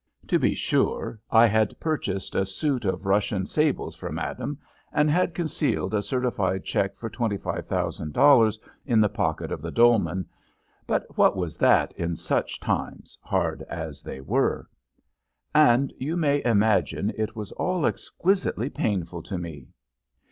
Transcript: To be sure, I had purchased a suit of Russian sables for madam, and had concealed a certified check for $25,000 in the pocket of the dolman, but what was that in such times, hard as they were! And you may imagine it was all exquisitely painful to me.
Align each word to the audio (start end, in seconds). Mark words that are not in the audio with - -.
To 0.29 0.39
be 0.39 0.55
sure, 0.55 1.19
I 1.29 1.45
had 1.45 1.79
purchased 1.79 2.33
a 2.33 2.43
suit 2.43 2.85
of 2.85 3.05
Russian 3.05 3.45
sables 3.45 3.95
for 3.95 4.11
madam, 4.11 4.57
and 4.91 5.11
had 5.11 5.35
concealed 5.35 5.93
a 5.93 6.01
certified 6.01 6.63
check 6.63 6.97
for 6.97 7.07
$25,000 7.07 8.57
in 8.87 8.99
the 8.99 9.09
pocket 9.09 9.51
of 9.51 9.61
the 9.61 9.69
dolman, 9.69 10.25
but 10.87 11.05
what 11.19 11.35
was 11.35 11.55
that 11.57 11.93
in 11.93 12.15
such 12.15 12.59
times, 12.59 13.15
hard 13.21 13.61
as 13.69 14.01
they 14.01 14.21
were! 14.21 14.67
And 15.53 15.93
you 15.99 16.17
may 16.17 16.41
imagine 16.45 17.11
it 17.15 17.35
was 17.35 17.51
all 17.51 17.85
exquisitely 17.85 18.71
painful 18.71 19.21
to 19.21 19.37
me. 19.37 19.67